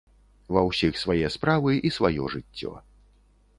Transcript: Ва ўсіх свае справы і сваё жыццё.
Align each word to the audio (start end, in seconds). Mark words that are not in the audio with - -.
Ва 0.55 0.63
ўсіх 0.69 0.93
свае 1.01 1.27
справы 1.35 1.71
і 1.91 1.93
сваё 1.99 2.23
жыццё. 2.37 2.71